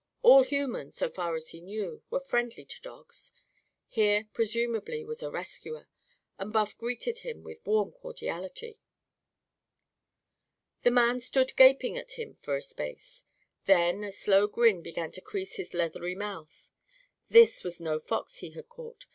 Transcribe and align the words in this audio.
All 0.23 0.41
humans, 0.41 0.95
so 0.95 1.07
far 1.09 1.35
as 1.35 1.49
he 1.49 1.61
knew, 1.61 2.01
were 2.09 2.19
friendly 2.19 2.65
to 2.65 2.81
dogs. 2.81 3.31
Here, 3.87 4.27
presumably, 4.33 5.05
was 5.05 5.21
a 5.21 5.29
rescuer. 5.29 5.87
And 6.39 6.51
Buff 6.51 6.75
greeted 6.75 7.19
him 7.19 7.43
with 7.43 7.63
warm 7.67 7.91
cordiality. 7.91 8.81
The 10.81 10.89
man 10.89 11.19
stood 11.19 11.55
gaping 11.55 11.97
at 11.97 12.13
him 12.13 12.37
for 12.41 12.55
a 12.55 12.63
space. 12.63 13.25
Then 13.65 14.03
a 14.03 14.11
slow 14.11 14.47
grin 14.47 14.81
began 14.81 15.11
to 15.11 15.21
crease 15.21 15.57
his 15.57 15.71
leathery 15.75 16.15
mouth. 16.15 16.71
This 17.29 17.63
was 17.63 17.79
no 17.79 17.99
fox 17.99 18.37
he 18.37 18.49
had 18.53 18.69
caught. 18.69 19.05